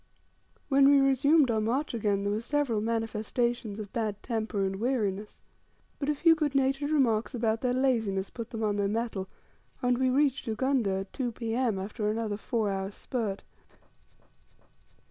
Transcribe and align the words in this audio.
When 0.67 0.89
we 0.89 0.99
resumed 0.99 1.51
our 1.51 1.61
march 1.61 1.93
again 1.93 2.23
there 2.23 2.33
were 2.33 2.41
several 2.41 2.81
manifestations 2.81 3.77
of 3.77 3.93
bad 3.93 4.23
temper 4.23 4.65
and 4.65 4.77
weariness. 4.77 5.43
But 5.99 6.09
a 6.09 6.15
few 6.15 6.33
good 6.33 6.55
natured 6.55 6.89
remarks 6.89 7.35
about 7.35 7.61
their 7.61 7.71
laziness 7.75 8.31
put 8.31 8.49
them 8.49 8.63
on 8.63 8.77
their 8.77 8.87
mettle, 8.87 9.27
and 9.79 9.99
we 9.99 10.09
reached 10.09 10.47
Ugunda 10.47 11.01
at 11.01 11.13
2 11.13 11.33
P.M. 11.33 11.77
after 11.77 12.09
another 12.09 12.37
four 12.37 12.71
hours' 12.71 12.95
spurt. 12.95 13.43